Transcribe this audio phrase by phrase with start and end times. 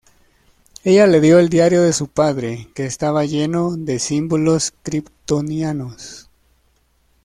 [0.83, 6.27] Ella le dio el diario de su padre, que estaba lleno de símbolos kryptonianos.